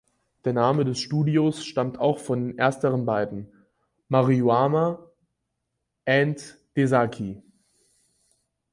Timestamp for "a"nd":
6.07-6.57